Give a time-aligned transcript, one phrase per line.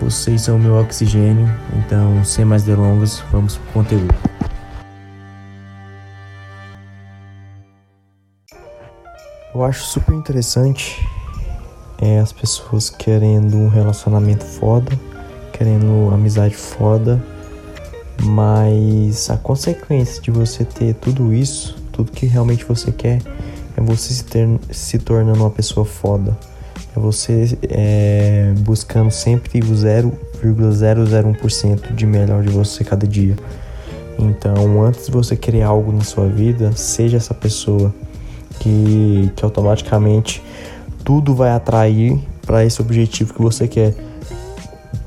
[0.00, 4.14] vocês são o meu oxigênio, então sem mais delongas, vamos pro conteúdo.
[9.54, 11.04] Eu acho super interessante
[12.00, 14.98] é, as pessoas querendo um relacionamento foda,
[15.52, 17.20] querendo amizade foda,
[18.22, 23.20] mas a consequência de você ter tudo isso, tudo que realmente você quer,
[23.76, 26.36] é você se, ter, se tornando uma pessoa foda
[26.96, 33.36] é você é, buscando sempre o 0,001% de melhor de você cada dia.
[34.18, 37.94] Então, antes de você querer algo na sua vida, seja essa pessoa
[38.58, 40.42] que, que automaticamente
[41.04, 43.94] tudo vai atrair para esse objetivo que você quer,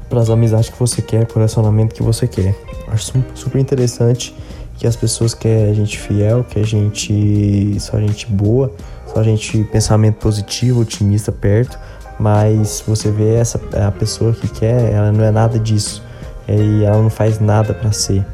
[0.09, 2.55] para as amizades que você quer, para o relacionamento que você quer.
[2.87, 4.33] Acho super interessante
[4.77, 8.71] que as pessoas querem gente fiel, que a gente só gente boa,
[9.13, 11.77] só gente pensamento positivo, otimista perto,
[12.19, 16.03] mas você vê essa a pessoa que quer, ela não é nada disso
[16.47, 18.25] e ela não faz nada para ser.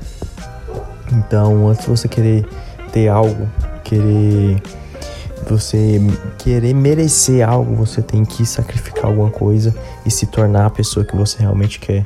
[1.12, 2.46] Então, antes de você querer
[2.92, 3.48] ter algo,
[3.84, 4.62] querer
[5.50, 6.02] você
[6.38, 9.74] querer merecer algo, você tem que sacrificar alguma coisa
[10.06, 12.04] e se tornar a pessoa que você realmente quer.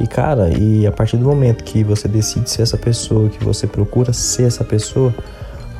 [0.00, 3.66] E cara, e a partir do momento que você decide ser essa pessoa, que você
[3.66, 5.12] procura ser essa pessoa,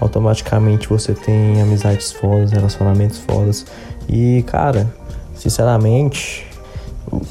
[0.00, 3.66] automaticamente você tem amizades fodas, relacionamentos fodas.
[4.08, 4.92] E, cara,
[5.34, 6.46] sinceramente,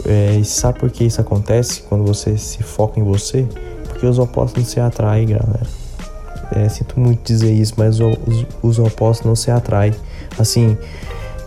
[0.06, 3.48] é, sabe por que isso acontece quando você se foca em você?
[3.88, 5.68] Porque os opostos não se atraem, galera.
[6.56, 9.94] É, sinto muito dizer isso, mas os, os opostos não se atraem.
[10.38, 10.78] Assim,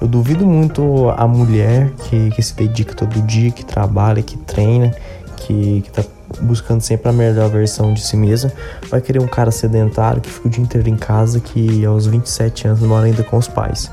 [0.00, 4.94] eu duvido muito a mulher que, que se dedica todo dia, que trabalha, que treina,
[5.36, 6.04] que, que tá
[6.40, 8.52] buscando sempre a melhor versão de si mesma,
[8.88, 12.68] vai querer um cara sedentário que fica o dia inteiro em casa, que aos 27
[12.68, 13.90] anos mora ainda com os pais.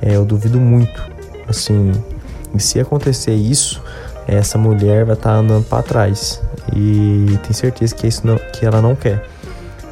[0.00, 1.02] É, eu duvido muito,
[1.48, 1.92] assim,
[2.54, 3.82] e se acontecer isso,
[4.26, 6.42] essa mulher vai estar tá andando para trás
[6.74, 9.26] e tem certeza que isso não, que ela não quer.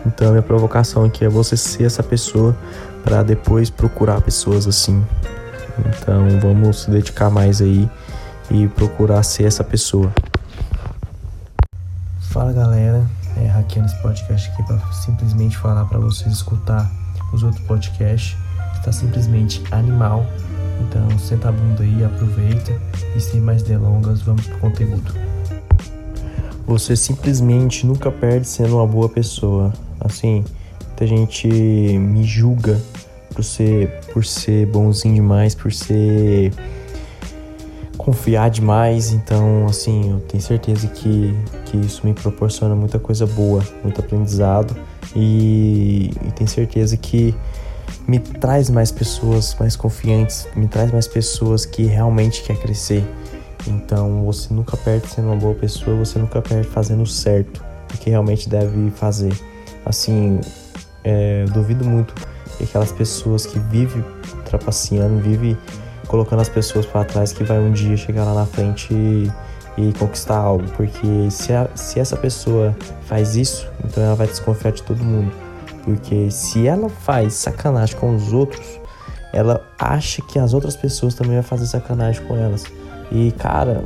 [0.07, 2.57] Então minha provocação aqui é você ser essa pessoa
[3.03, 5.05] para depois procurar pessoas assim.
[5.79, 7.89] Então vamos se dedicar mais aí
[8.51, 10.13] e procurar ser essa pessoa.
[12.31, 13.05] Fala galera,
[13.37, 16.89] é hackeando esse podcast aqui para simplesmente falar para vocês escutar
[17.33, 18.37] os outros podcasts,
[18.85, 20.25] tá simplesmente animal.
[20.81, 22.73] Então senta a bunda aí, aproveita
[23.17, 25.13] e sem mais delongas, vamos pro conteúdo.
[26.69, 29.73] Você simplesmente nunca perde sendo uma boa pessoa.
[29.99, 30.45] Assim,
[30.87, 32.81] muita gente me julga
[33.35, 36.53] por ser, por ser bonzinho demais, por ser
[38.01, 39.13] confiar demais.
[39.13, 41.35] Então, assim, eu tenho certeza que,
[41.67, 44.75] que isso me proporciona muita coisa boa, muito aprendizado
[45.15, 47.35] e, e tenho certeza que
[48.09, 53.05] me traz mais pessoas mais confiantes, me traz mais pessoas que realmente quer crescer.
[53.67, 57.63] Então, você nunca perde sendo uma boa pessoa, você nunca perde fazendo certo,
[57.93, 59.33] o que realmente deve fazer.
[59.85, 60.41] Assim,
[61.05, 62.15] é, duvido muito
[62.57, 64.03] que aquelas pessoas que vivem
[64.47, 65.57] trapaceando, vivem
[66.11, 69.31] colocando as pessoas para trás que vai um dia chegar lá na frente e,
[69.79, 70.65] e conquistar algo.
[70.73, 75.33] Porque se, a, se essa pessoa faz isso, então ela vai desconfiar de todo mundo.
[75.85, 78.81] Porque se ela faz sacanagem com os outros,
[79.33, 82.65] ela acha que as outras pessoas também vão fazer sacanagem com elas.
[83.13, 83.85] E cara,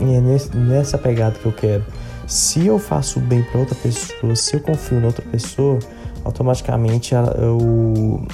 [0.00, 1.84] é nessa pegada que eu quero.
[2.26, 5.78] Se eu faço bem para outra pessoa, se eu confio na outra pessoa,
[6.24, 8.26] automaticamente eu,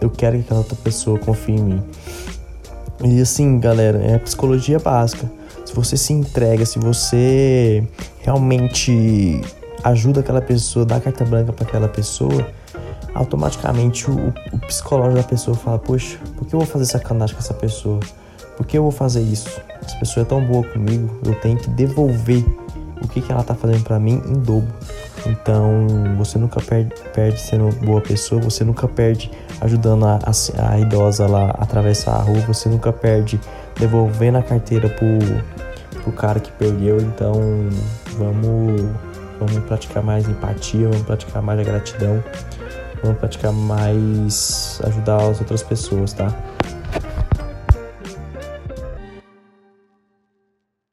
[0.00, 1.84] eu quero que aquela outra pessoa confie em mim.
[3.04, 5.30] E assim, galera, é psicologia básica.
[5.64, 7.86] Se você se entrega, se você
[8.20, 9.40] realmente
[9.84, 12.46] ajuda aquela pessoa, dá carta branca para aquela pessoa,
[13.14, 17.42] automaticamente o, o, psicológico da pessoa fala: Poxa, por que eu vou fazer sacanagem com
[17.42, 18.00] essa pessoa?
[18.56, 19.60] Por que eu vou fazer isso?
[19.84, 22.44] Essa pessoa é tão boa comigo, eu tenho que devolver
[23.00, 24.72] o que, que ela tá fazendo para mim em dobro.
[25.26, 25.86] Então,
[26.16, 29.30] você nunca perde, perde sendo boa pessoa, você nunca perde
[29.60, 33.40] ajudando a, a, a, idosa lá a atravessar a rua, você nunca perde
[33.78, 35.18] devolvendo a carteira pro,
[36.02, 37.00] pro cara que perdeu.
[37.00, 37.32] Então,
[38.16, 38.82] vamos,
[39.38, 42.22] vamos praticar mais empatia, vamos praticar mais a gratidão,
[43.02, 46.32] vamos praticar mais ajudar as outras pessoas, tá?